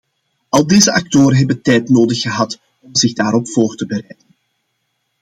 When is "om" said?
2.79-2.95